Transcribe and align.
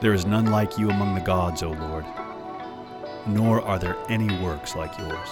There 0.00 0.14
is 0.14 0.24
none 0.24 0.46
like 0.46 0.78
you 0.78 0.88
among 0.88 1.14
the 1.14 1.20
gods, 1.20 1.62
O 1.62 1.72
Lord, 1.72 2.06
nor 3.26 3.60
are 3.60 3.78
there 3.78 3.98
any 4.08 4.34
works 4.42 4.74
like 4.74 4.96
yours. 4.98 5.28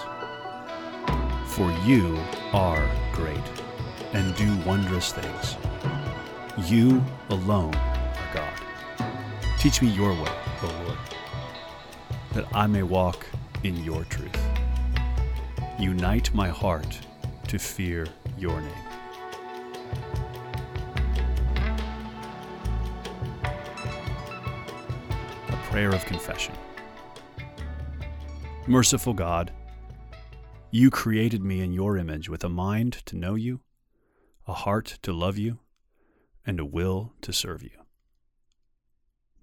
For 1.46 1.70
you 1.86 2.18
are 2.52 2.86
great 3.12 3.40
and 4.12 4.36
do 4.36 4.54
wondrous 4.66 5.10
things. 5.10 5.56
You 6.68 7.02
alone 7.30 7.74
are 7.74 8.34
God. 8.34 8.60
Teach 9.58 9.80
me 9.80 9.88
your 9.88 10.12
way, 10.12 10.32
O 10.62 10.84
Lord, 10.84 10.98
that 12.34 12.44
I 12.54 12.66
may 12.66 12.82
walk 12.82 13.26
in 13.64 13.82
your 13.82 14.04
truth. 14.04 14.36
Unite 15.78 16.34
my 16.34 16.48
heart 16.48 17.00
to 17.46 17.58
fear 17.58 18.06
your 18.36 18.60
name. 18.60 18.87
Prayer 25.78 25.94
of 25.94 26.04
confession. 26.06 26.52
Merciful 28.66 29.14
God, 29.14 29.52
you 30.72 30.90
created 30.90 31.44
me 31.44 31.60
in 31.60 31.72
your 31.72 31.96
image 31.96 32.28
with 32.28 32.42
a 32.42 32.48
mind 32.48 32.94
to 33.06 33.14
know 33.14 33.36
you, 33.36 33.60
a 34.48 34.54
heart 34.54 34.98
to 35.02 35.12
love 35.12 35.38
you, 35.38 35.60
and 36.44 36.58
a 36.58 36.64
will 36.64 37.12
to 37.20 37.32
serve 37.32 37.62
you. 37.62 37.78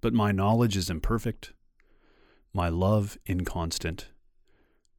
But 0.02 0.12
my 0.12 0.30
knowledge 0.30 0.76
is 0.76 0.90
imperfect, 0.90 1.54
my 2.52 2.68
love 2.68 3.16
inconstant, 3.24 4.08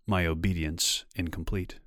my 0.08 0.26
obedience 0.26 1.06
incomplete. 1.16 1.78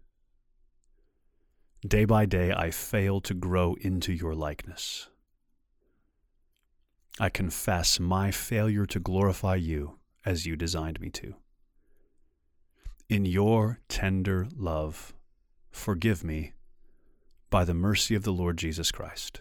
Day 1.84 2.04
by 2.04 2.24
day 2.24 2.52
I 2.52 2.70
fail 2.70 3.20
to 3.22 3.34
grow 3.34 3.74
into 3.80 4.12
your 4.12 4.36
likeness. 4.36 5.09
I 7.18 7.28
confess 7.28 7.98
my 8.00 8.30
failure 8.30 8.86
to 8.86 9.00
glorify 9.00 9.56
you 9.56 9.98
as 10.24 10.46
you 10.46 10.56
designed 10.56 11.00
me 11.00 11.10
to. 11.10 11.34
In 13.08 13.24
your 13.24 13.80
tender 13.88 14.46
love, 14.56 15.12
forgive 15.70 16.22
me 16.22 16.52
by 17.50 17.64
the 17.64 17.74
mercy 17.74 18.14
of 18.14 18.22
the 18.22 18.32
Lord 18.32 18.56
Jesus 18.56 18.92
Christ. 18.92 19.40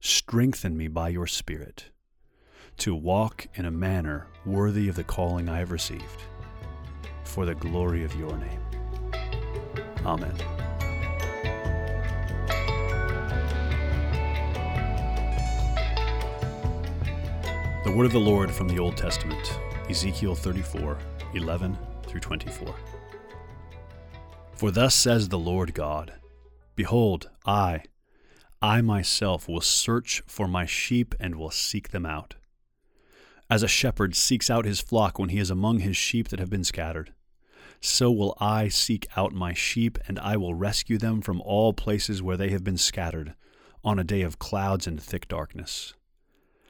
Strengthen 0.00 0.76
me 0.76 0.88
by 0.88 1.08
your 1.08 1.26
Spirit 1.26 1.90
to 2.78 2.94
walk 2.94 3.46
in 3.54 3.64
a 3.64 3.70
manner 3.70 4.26
worthy 4.44 4.88
of 4.88 4.96
the 4.96 5.04
calling 5.04 5.48
I 5.48 5.58
have 5.58 5.70
received, 5.70 6.22
for 7.22 7.46
the 7.46 7.54
glory 7.54 8.04
of 8.04 8.14
your 8.16 8.36
name. 8.36 8.60
Amen. 10.04 10.34
The 17.84 17.92
word 17.92 18.06
of 18.06 18.12
the 18.12 18.18
Lord 18.18 18.50
from 18.50 18.66
the 18.66 18.78
Old 18.78 18.96
Testament, 18.96 19.60
Ezekiel 19.90 20.34
34 20.34 20.96
11 21.34 21.76
through 22.06 22.20
24. 22.20 22.74
For 24.54 24.70
thus 24.70 24.94
says 24.94 25.28
the 25.28 25.38
Lord 25.38 25.74
God 25.74 26.14
Behold, 26.76 27.28
I, 27.44 27.82
I 28.62 28.80
myself 28.80 29.50
will 29.50 29.60
search 29.60 30.22
for 30.26 30.48
my 30.48 30.64
sheep 30.64 31.14
and 31.20 31.34
will 31.34 31.50
seek 31.50 31.90
them 31.90 32.06
out. 32.06 32.36
As 33.50 33.62
a 33.62 33.68
shepherd 33.68 34.16
seeks 34.16 34.48
out 34.48 34.64
his 34.64 34.80
flock 34.80 35.18
when 35.18 35.28
he 35.28 35.38
is 35.38 35.50
among 35.50 35.80
his 35.80 35.98
sheep 35.98 36.28
that 36.28 36.40
have 36.40 36.48
been 36.48 36.64
scattered, 36.64 37.12
so 37.82 38.10
will 38.10 38.34
I 38.40 38.68
seek 38.68 39.06
out 39.14 39.34
my 39.34 39.52
sheep, 39.52 39.98
and 40.08 40.18
I 40.20 40.38
will 40.38 40.54
rescue 40.54 40.96
them 40.96 41.20
from 41.20 41.42
all 41.42 41.74
places 41.74 42.22
where 42.22 42.38
they 42.38 42.48
have 42.48 42.64
been 42.64 42.78
scattered, 42.78 43.34
on 43.84 43.98
a 43.98 44.04
day 44.04 44.22
of 44.22 44.38
clouds 44.38 44.86
and 44.86 44.98
thick 44.98 45.28
darkness. 45.28 45.92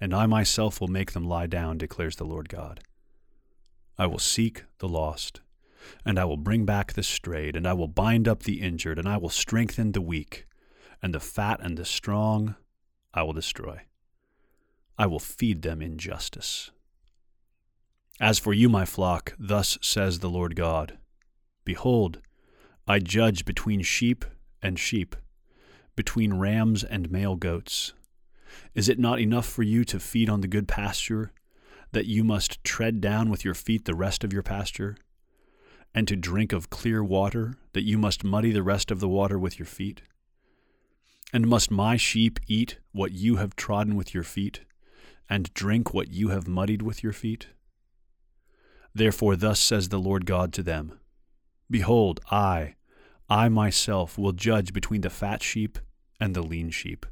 and 0.00 0.14
I 0.14 0.26
myself 0.26 0.80
will 0.80 0.88
make 0.88 1.12
them 1.12 1.24
lie 1.24 1.46
down, 1.46 1.78
declares 1.78 2.16
the 2.16 2.24
Lord 2.24 2.48
God. 2.48 2.80
I 3.98 4.06
will 4.06 4.18
seek 4.18 4.64
the 4.78 4.88
lost, 4.88 5.40
and 6.04 6.18
I 6.18 6.24
will 6.24 6.36
bring 6.36 6.64
back 6.64 6.92
the 6.92 7.02
strayed, 7.02 7.56
and 7.56 7.66
I 7.66 7.72
will 7.72 7.88
bind 7.88 8.28
up 8.28 8.44
the 8.44 8.60
injured, 8.60 8.98
and 8.98 9.08
I 9.08 9.16
will 9.16 9.28
strengthen 9.28 9.92
the 9.92 10.00
weak, 10.00 10.46
and 11.02 11.14
the 11.14 11.20
fat 11.20 11.60
and 11.62 11.76
the 11.76 11.84
strong 11.84 12.54
I 13.12 13.22
will 13.22 13.32
destroy. 13.32 13.82
I 14.96 15.06
will 15.06 15.18
feed 15.18 15.62
them 15.62 15.80
in 15.80 15.98
justice. 15.98 16.70
As 18.20 18.38
for 18.38 18.52
you, 18.52 18.68
my 18.68 18.84
flock, 18.84 19.34
thus 19.38 19.78
says 19.80 20.18
the 20.18 20.30
Lord 20.30 20.56
God 20.56 20.98
Behold, 21.64 22.20
I 22.86 22.98
judge 22.98 23.44
between 23.44 23.82
sheep 23.82 24.24
and 24.62 24.78
sheep, 24.78 25.14
between 25.94 26.34
rams 26.34 26.82
and 26.82 27.10
male 27.10 27.36
goats. 27.36 27.92
Is 28.74 28.88
it 28.88 28.98
not 28.98 29.20
enough 29.20 29.46
for 29.46 29.62
you 29.62 29.84
to 29.84 30.00
feed 30.00 30.28
on 30.28 30.40
the 30.40 30.48
good 30.48 30.68
pasture, 30.68 31.32
that 31.92 32.06
you 32.06 32.22
must 32.22 32.62
tread 32.64 33.00
down 33.00 33.30
with 33.30 33.44
your 33.44 33.54
feet 33.54 33.84
the 33.84 33.94
rest 33.94 34.24
of 34.24 34.32
your 34.32 34.42
pasture? 34.42 34.96
And 35.94 36.06
to 36.08 36.16
drink 36.16 36.52
of 36.52 36.70
clear 36.70 37.02
water, 37.02 37.54
that 37.72 37.84
you 37.84 37.98
must 37.98 38.24
muddy 38.24 38.52
the 38.52 38.62
rest 38.62 38.90
of 38.90 39.00
the 39.00 39.08
water 39.08 39.38
with 39.38 39.58
your 39.58 39.66
feet? 39.66 40.02
And 41.32 41.46
must 41.46 41.70
my 41.70 41.96
sheep 41.96 42.38
eat 42.46 42.78
what 42.92 43.12
you 43.12 43.36
have 43.36 43.56
trodden 43.56 43.96
with 43.96 44.14
your 44.14 44.22
feet, 44.22 44.60
and 45.28 45.52
drink 45.54 45.92
what 45.92 46.08
you 46.08 46.28
have 46.28 46.46
muddied 46.46 46.82
with 46.82 47.02
your 47.02 47.12
feet? 47.12 47.48
Therefore, 48.94 49.36
thus 49.36 49.60
says 49.60 49.88
the 49.88 49.98
Lord 49.98 50.26
God 50.26 50.52
to 50.54 50.62
them 50.62 50.98
Behold, 51.70 52.20
I, 52.30 52.74
I 53.28 53.48
myself, 53.48 54.16
will 54.16 54.32
judge 54.32 54.72
between 54.72 55.02
the 55.02 55.10
fat 55.10 55.42
sheep 55.42 55.78
and 56.18 56.34
the 56.34 56.42
lean 56.42 56.70
sheep 56.70 57.04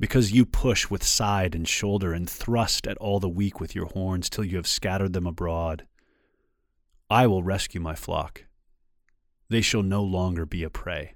because 0.00 0.32
you 0.32 0.46
push 0.46 0.88
with 0.88 1.04
side 1.04 1.54
and 1.54 1.68
shoulder 1.68 2.14
and 2.14 2.28
thrust 2.28 2.86
at 2.86 2.96
all 2.96 3.20
the 3.20 3.28
weak 3.28 3.60
with 3.60 3.74
your 3.74 3.84
horns 3.88 4.30
till 4.30 4.44
you 4.44 4.56
have 4.56 4.66
scattered 4.66 5.12
them 5.12 5.26
abroad. 5.26 5.86
I 7.10 7.26
will 7.26 7.42
rescue 7.42 7.82
my 7.82 7.94
flock. 7.94 8.46
They 9.50 9.60
shall 9.60 9.82
no 9.82 10.02
longer 10.02 10.46
be 10.46 10.64
a 10.64 10.70
prey. 10.70 11.14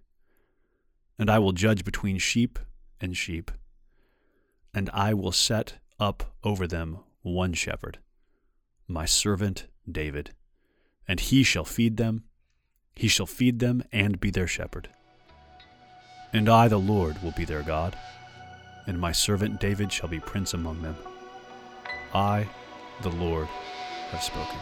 And 1.19 1.31
I 1.31 1.39
will 1.39 1.53
judge 1.53 1.83
between 1.83 2.19
sheep 2.19 2.59
and 3.01 3.17
sheep. 3.17 3.51
And 4.75 4.91
I 4.93 5.15
will 5.15 5.33
set 5.33 5.79
up 5.99 6.35
over 6.43 6.67
them 6.67 6.99
one 7.23 7.55
shepherd, 7.55 8.01
my 8.87 9.07
servant 9.07 9.67
David. 9.91 10.35
And 11.09 11.21
he 11.21 11.43
shall 11.43 11.65
feed 11.65 11.97
them, 11.97 12.25
he 12.95 13.09
shall 13.09 13.27
feed 13.27 13.61
them 13.61 13.83
and 13.93 14.21
be 14.21 14.31
their 14.31 14.47
shepherd. 14.47 14.91
And 16.35 16.51
I, 16.51 16.69
the 16.69 16.79
Lord, 16.79 17.23
will 17.23 17.33
be 17.33 17.45
their 17.47 17.63
God 17.63 17.97
and 18.87 18.99
my 18.99 19.13
servant 19.13 19.61
David 19.61 19.93
shall 19.93 20.09
be 20.09 20.21
prince 20.21 20.55
among 20.55 20.83
them. 20.83 20.97
I, 22.13 22.49
the 23.03 23.11
Lord, 23.11 23.49
have 24.11 24.23
spoken. 24.23 24.59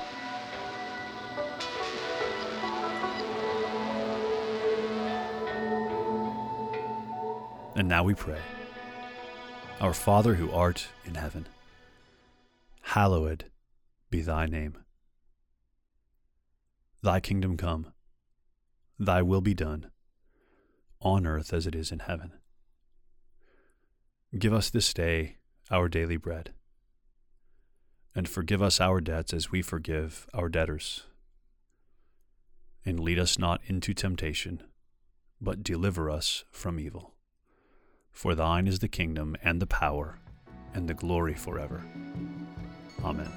And 7.75 7.89
now 7.89 8.05
we 8.05 8.15
pray. 8.15 8.41
Our 9.81 9.95
Father 9.95 10.35
who 10.35 10.53
art 10.53 10.89
in 11.05 11.15
heaven, 11.15 11.47
hallowed 12.83 13.47
be 14.11 14.21
thy 14.21 14.47
name. 14.47 14.77
Thy 17.03 17.19
kingdom 17.19 17.57
come, 17.57 17.93
thy 18.99 19.23
will 19.23 19.41
be 19.41 19.55
done, 19.55 19.91
on 21.01 21.27
earth 21.27 21.53
as 21.53 21.67
it 21.67 21.75
is 21.75 21.91
in 21.91 22.01
heaven. 22.01 22.33
Give 24.39 24.55
us 24.55 24.71
this 24.71 24.95
day 24.95 25.37
our 25.71 25.91
daily 25.91 26.17
bread. 26.17 26.55
And 28.15 28.27
forgive 28.27 28.63
us 28.63 28.81
our 28.81 28.99
debts 28.99 29.35
as 29.35 29.53
we 29.53 29.61
forgive 29.61 30.27
our 30.33 30.49
debtors. 30.49 31.05
And 32.85 32.99
lead 32.99 33.19
us 33.19 33.39
not 33.39 33.61
into 33.67 33.93
temptation, 33.93 34.63
but 35.39 35.63
deliver 35.63 36.11
us 36.11 36.45
from 36.51 36.81
evil. 36.81 37.13
For 38.11 38.35
thine 38.35 38.67
is 38.67 38.79
the 38.79 38.89
kingdom 38.89 39.37
and 39.43 39.61
the 39.61 39.67
power 39.67 40.19
and 40.73 40.89
the 40.89 40.95
glory 40.95 41.35
forever. 41.35 41.85
Amen. 43.05 43.31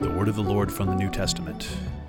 The 0.00 0.10
word 0.10 0.28
of 0.28 0.36
the 0.36 0.42
Lord 0.42 0.72
from 0.72 0.86
the 0.86 0.94
New 0.94 1.10
Testament, 1.10 1.68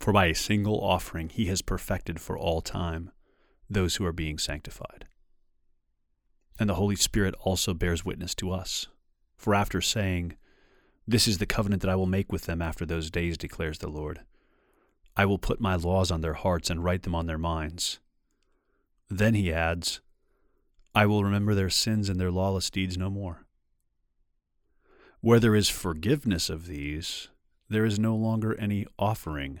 For 0.00 0.14
by 0.14 0.26
a 0.26 0.34
single 0.34 0.82
offering 0.82 1.28
he 1.28 1.46
has 1.46 1.60
perfected 1.60 2.20
for 2.20 2.36
all 2.36 2.62
time 2.62 3.10
those 3.68 3.96
who 3.96 4.06
are 4.06 4.12
being 4.12 4.38
sanctified. 4.38 5.04
And 6.58 6.70
the 6.70 6.74
Holy 6.74 6.96
Spirit 6.96 7.34
also 7.40 7.74
bears 7.74 8.04
witness 8.04 8.34
to 8.36 8.50
us. 8.50 8.88
For 9.36 9.54
after 9.54 9.82
saying, 9.82 10.36
This 11.06 11.28
is 11.28 11.38
the 11.38 11.46
covenant 11.46 11.82
that 11.82 11.90
I 11.90 11.96
will 11.96 12.06
make 12.06 12.32
with 12.32 12.44
them 12.44 12.62
after 12.62 12.86
those 12.86 13.10
days, 13.10 13.36
declares 13.36 13.78
the 13.78 13.88
Lord, 13.88 14.22
I 15.16 15.26
will 15.26 15.38
put 15.38 15.60
my 15.60 15.76
laws 15.76 16.10
on 16.10 16.22
their 16.22 16.34
hearts 16.34 16.70
and 16.70 16.82
write 16.82 17.02
them 17.02 17.14
on 17.14 17.26
their 17.26 17.38
minds. 17.38 18.00
Then 19.10 19.34
he 19.34 19.52
adds, 19.52 20.00
I 20.94 21.04
will 21.04 21.24
remember 21.24 21.54
their 21.54 21.70
sins 21.70 22.08
and 22.08 22.18
their 22.18 22.30
lawless 22.30 22.70
deeds 22.70 22.96
no 22.96 23.10
more. 23.10 23.44
Where 25.20 25.40
there 25.40 25.54
is 25.54 25.68
forgiveness 25.68 26.48
of 26.48 26.66
these, 26.66 27.28
there 27.68 27.84
is 27.84 27.98
no 27.98 28.16
longer 28.16 28.58
any 28.58 28.86
offering 28.98 29.60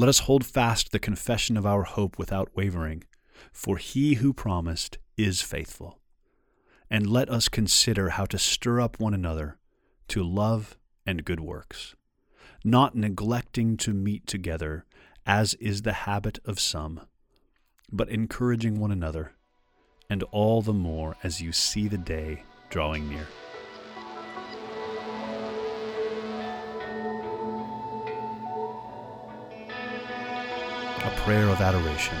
Let 0.00 0.08
us 0.08 0.20
hold 0.20 0.46
fast 0.46 0.92
the 0.92 0.98
confession 0.98 1.58
of 1.58 1.66
our 1.66 1.82
hope 1.82 2.18
without 2.18 2.56
wavering, 2.56 3.04
for 3.52 3.76
he 3.76 4.14
who 4.14 4.32
promised 4.32 4.96
is 5.18 5.42
faithful. 5.42 5.98
And 6.88 7.06
let 7.06 7.28
us 7.28 7.50
consider 7.50 8.08
how 8.08 8.24
to 8.24 8.38
stir 8.38 8.80
up 8.80 8.98
one 8.98 9.12
another 9.12 9.58
to 10.08 10.22
love 10.22 10.78
and 11.04 11.22
good 11.22 11.40
works, 11.40 11.96
not 12.64 12.96
neglecting 12.96 13.76
to 13.76 13.92
meet 13.92 14.26
together, 14.26 14.86
as 15.26 15.52
is 15.60 15.82
the 15.82 15.92
habit 15.92 16.38
of 16.46 16.58
some, 16.58 17.02
but 17.92 18.08
encouraging 18.08 18.80
one 18.80 18.92
another, 18.92 19.32
and 20.08 20.22
all 20.32 20.62
the 20.62 20.72
more 20.72 21.18
as 21.22 21.42
you 21.42 21.52
see 21.52 21.88
the 21.88 21.98
day 21.98 22.44
drawing 22.70 23.06
near. 23.10 23.26
A 31.10 31.20
prayer 31.20 31.48
of 31.48 31.60
adoration. 31.60 32.16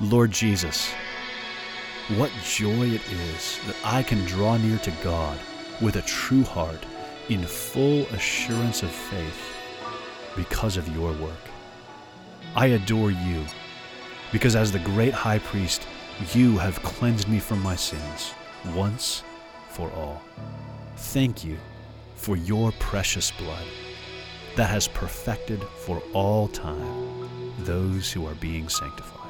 Lord 0.00 0.30
Jesus, 0.30 0.92
what 2.16 2.30
joy 2.42 2.86
it 2.86 3.02
is 3.12 3.60
that 3.66 3.76
I 3.84 4.02
can 4.02 4.24
draw 4.24 4.56
near 4.56 4.78
to 4.78 4.90
God 5.04 5.38
with 5.80 5.96
a 5.96 6.02
true 6.02 6.42
heart 6.42 6.84
in 7.28 7.44
full 7.44 8.06
assurance 8.06 8.82
of 8.82 8.90
faith 8.90 9.56
because 10.36 10.76
of 10.76 10.88
your 10.88 11.12
work. 11.12 11.44
I 12.56 12.66
adore 12.66 13.10
you 13.10 13.44
because 14.32 14.56
as 14.56 14.72
the 14.72 14.78
great 14.78 15.12
high 15.12 15.38
priest, 15.38 15.86
you 16.32 16.56
have 16.58 16.82
cleansed 16.82 17.28
me 17.28 17.40
from 17.40 17.62
my 17.62 17.76
sins 17.76 18.32
once 18.74 19.22
for 19.68 19.90
all. 19.92 20.22
Thank 20.96 21.44
you 21.44 21.58
for 22.16 22.36
your 22.36 22.72
precious 22.78 23.30
blood 23.32 23.66
that 24.56 24.70
has 24.70 24.88
perfected 24.88 25.62
for 25.78 26.02
all 26.12 26.48
time 26.48 27.28
those 27.60 28.10
who 28.12 28.26
are 28.26 28.34
being 28.34 28.68
sanctified. 28.68 29.20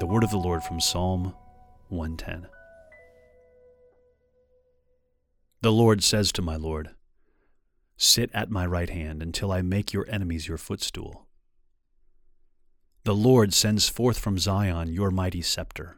The 0.00 0.06
word 0.06 0.22
of 0.22 0.30
the 0.30 0.38
Lord 0.38 0.62
from 0.62 0.80
Psalm 0.80 1.34
110. 1.88 2.48
The 5.60 5.72
Lord 5.72 6.04
says 6.04 6.30
to 6.32 6.42
my 6.42 6.54
Lord, 6.54 6.90
Sit 7.96 8.30
at 8.32 8.48
my 8.48 8.64
right 8.64 8.90
hand 8.90 9.22
until 9.22 9.50
I 9.50 9.60
make 9.60 9.92
your 9.92 10.06
enemies 10.08 10.46
your 10.46 10.56
footstool. 10.56 11.26
The 13.02 13.14
Lord 13.14 13.52
sends 13.52 13.88
forth 13.88 14.18
from 14.18 14.38
Zion 14.38 14.92
your 14.92 15.10
mighty 15.10 15.42
scepter. 15.42 15.97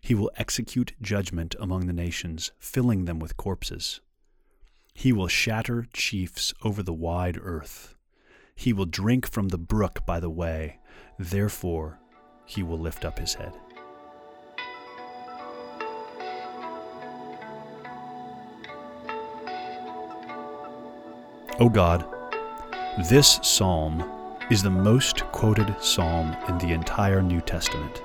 He 0.00 0.14
will 0.14 0.30
execute 0.36 0.94
judgment 1.00 1.54
among 1.58 1.86
the 1.86 1.92
nations, 1.92 2.52
filling 2.58 3.04
them 3.04 3.18
with 3.18 3.36
corpses. 3.36 4.00
He 4.94 5.12
will 5.12 5.28
shatter 5.28 5.86
chiefs 5.92 6.52
over 6.62 6.82
the 6.82 6.92
wide 6.92 7.38
earth. 7.40 7.96
He 8.54 8.72
will 8.72 8.86
drink 8.86 9.30
from 9.30 9.48
the 9.48 9.58
brook 9.58 10.04
by 10.04 10.20
the 10.20 10.30
way. 10.30 10.78
Therefore, 11.18 11.98
he 12.44 12.62
will 12.62 12.78
lift 12.78 13.04
up 13.04 13.18
his 13.18 13.34
head. 13.34 13.52
O 21.58 21.68
God, 21.68 22.06
this 23.08 23.38
psalm 23.42 24.02
is 24.50 24.62
the 24.62 24.70
most 24.70 25.24
quoted 25.26 25.74
psalm 25.80 26.36
in 26.48 26.58
the 26.58 26.72
entire 26.72 27.22
New 27.22 27.40
Testament 27.40 28.02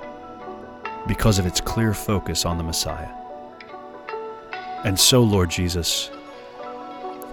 because 1.08 1.40
of 1.40 1.46
its 1.46 1.62
clear 1.62 1.94
focus 1.94 2.46
on 2.46 2.58
the 2.58 2.64
Messiah. 2.64 3.10
And 4.84 5.00
so, 5.00 5.24
Lord 5.24 5.50
Jesus, 5.50 6.12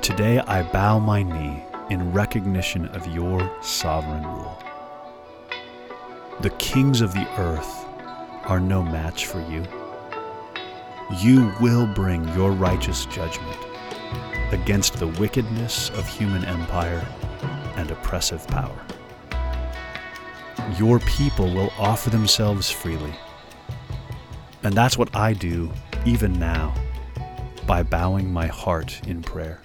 today 0.00 0.38
I 0.38 0.62
bow 0.62 0.98
my 0.98 1.22
knee 1.22 1.64
in 1.90 2.12
recognition 2.12 2.86
of 2.88 3.06
your 3.06 3.50
sovereign 3.62 4.24
rule. 4.24 4.58
The 6.40 6.50
kings 6.50 7.00
of 7.00 7.12
the 7.12 7.28
earth 7.38 7.84
are 8.44 8.60
no 8.60 8.82
match 8.82 9.26
for 9.26 9.40
you. 9.50 9.64
You 11.20 11.52
will 11.60 11.86
bring 11.86 12.26
your 12.34 12.52
righteous 12.52 13.04
judgment 13.06 13.58
against 14.50 14.94
the 14.94 15.08
wickedness 15.08 15.90
of 15.90 16.08
human 16.08 16.44
empire 16.44 17.06
and 17.76 17.90
oppressive 17.90 18.46
power. 18.48 18.80
Your 20.78 21.00
people 21.00 21.52
will 21.52 21.72
offer 21.78 22.10
themselves 22.10 22.70
freely. 22.70 23.14
And 24.64 24.74
that's 24.74 24.96
what 24.96 25.14
I 25.14 25.32
do 25.32 25.72
even 26.04 26.38
now 26.38 26.74
by 27.66 27.82
bowing 27.82 28.32
my 28.32 28.46
heart 28.46 29.00
in 29.06 29.22
prayer. 29.22 29.60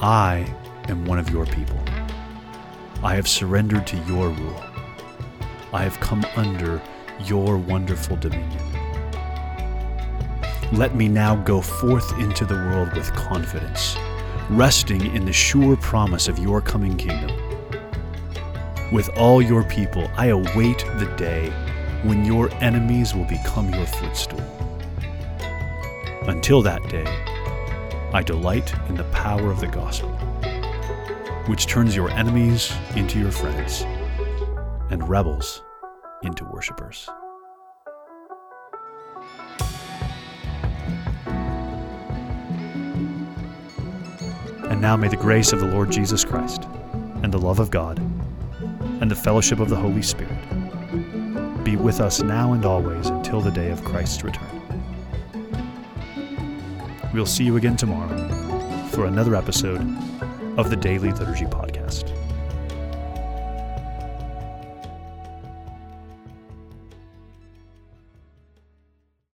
I 0.00 0.46
am 0.88 1.04
one 1.04 1.18
of 1.18 1.30
your 1.30 1.46
people. 1.46 1.80
I 3.02 3.16
have 3.16 3.26
surrendered 3.26 3.86
to 3.88 3.96
your 4.06 4.28
rule. 4.28 4.64
I 5.72 5.82
have 5.82 5.98
come 5.98 6.24
under 6.36 6.80
your 7.24 7.56
wonderful 7.56 8.16
dominion. 8.16 8.62
Let 10.72 10.94
me 10.94 11.08
now 11.08 11.36
go 11.36 11.60
forth 11.60 12.18
into 12.18 12.44
the 12.44 12.54
world 12.54 12.92
with 12.94 13.12
confidence, 13.14 13.96
resting 14.50 15.14
in 15.14 15.24
the 15.24 15.32
sure 15.32 15.76
promise 15.76 16.28
of 16.28 16.38
your 16.38 16.60
coming 16.60 16.96
kingdom. 16.96 17.36
With 18.92 19.08
all 19.16 19.42
your 19.42 19.64
people, 19.64 20.08
I 20.16 20.26
await 20.26 20.78
the 20.98 21.12
day 21.16 21.52
when 22.04 22.22
your 22.22 22.52
enemies 22.62 23.14
will 23.14 23.24
become 23.24 23.72
your 23.72 23.86
footstool. 23.86 24.40
Until 26.28 26.60
that 26.60 26.86
day, 26.90 27.06
I 28.12 28.22
delight 28.22 28.74
in 28.90 28.94
the 28.94 29.04
power 29.04 29.50
of 29.50 29.58
the 29.58 29.66
gospel, 29.66 30.10
which 31.46 31.66
turns 31.66 31.96
your 31.96 32.10
enemies 32.10 32.72
into 32.94 33.18
your 33.18 33.30
friends 33.30 33.86
and 34.90 35.08
rebels 35.08 35.62
into 36.22 36.44
worshippers. 36.44 37.08
And 44.68 44.80
now 44.80 44.96
may 44.96 45.08
the 45.08 45.16
grace 45.16 45.54
of 45.54 45.60
the 45.60 45.68
Lord 45.68 45.90
Jesus 45.90 46.22
Christ, 46.22 46.64
and 47.22 47.32
the 47.32 47.38
love 47.38 47.60
of 47.60 47.70
God, 47.70 47.98
and 49.00 49.10
the 49.10 49.16
fellowship 49.16 49.58
of 49.58 49.70
the 49.70 49.76
Holy 49.76 50.02
Spirit 50.02 50.38
be 51.64 51.76
with 51.76 52.00
us 52.00 52.22
now 52.22 52.52
and 52.52 52.64
always 52.66 53.06
until 53.06 53.40
the 53.40 53.50
day 53.50 53.70
of 53.70 53.82
Christ's 53.84 54.22
return. 54.22 54.60
We'll 57.14 57.26
see 57.26 57.44
you 57.44 57.56
again 57.56 57.76
tomorrow 57.76 58.28
for 58.90 59.06
another 59.06 59.34
episode 59.34 59.80
of 60.58 60.68
the 60.68 60.76
Daily 60.76 61.10
Liturgy 61.10 61.46
Podcast. 61.46 61.63